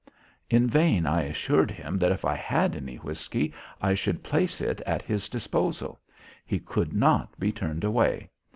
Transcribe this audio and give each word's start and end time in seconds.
In 0.49 0.65
vain 0.65 1.05
I 1.05 1.21
assured 1.25 1.69
him 1.69 1.99
that 1.99 2.11
if 2.11 2.25
I 2.25 2.33
had 2.33 2.75
any 2.75 2.95
whisky 2.95 3.53
I 3.79 3.93
should 3.93 4.23
place 4.23 4.59
it 4.59 4.81
at 4.81 5.03
his 5.03 5.29
disposal. 5.29 5.99
He 6.43 6.57
could 6.57 6.91
not 6.91 7.39
be 7.39 7.51
turned 7.51 7.83
away. 7.83 8.31